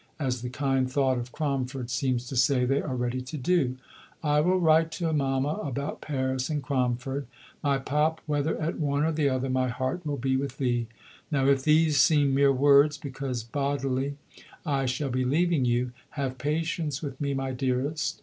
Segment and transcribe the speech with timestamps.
[0.17, 3.77] as the kind thought of Cromford seems to say they are ready to do.
[4.23, 7.27] I will write to Mama about Paris and Cromford.
[7.61, 10.87] My Pop, whether at one or the other, my heart will be with thee.
[11.29, 14.17] Now if these seem mere words, because bodily
[14.65, 18.19] I shall be leaving you, have patience with me, my dearest.